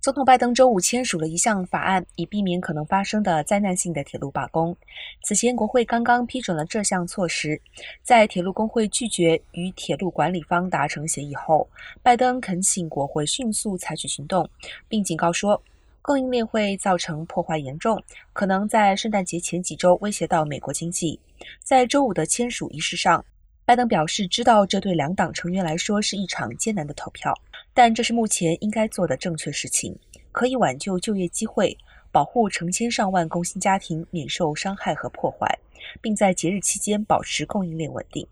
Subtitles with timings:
[0.00, 4.74] 总统拜登周五签署了一项法案，以避免可能发生的灾难性的铁路罢工。
[5.22, 7.60] 此前，国会刚刚批准了这项措施。
[8.02, 11.68] 在铁路工会拒绝与铁路管理方达成协议后，
[12.02, 14.48] 拜登恳请国会迅速采取行动，
[14.88, 15.62] 并警告说，
[16.00, 21.20] 供应链会造成破坏严重，可能在圣诞节前几周威胁到美国经济。
[21.62, 23.22] 在周五的签署仪式上，
[23.70, 27.32] 拜登表示，知道这对两党成员来说是一场艰难的投票。
[27.72, 29.96] 但这是目前应该做的正确事情，
[30.32, 31.78] 可以挽救就业机会，
[32.10, 35.56] 保护成千上万工薪家庭免受伤害和破坏，
[36.02, 38.26] 并在节日期间保持供应链稳定。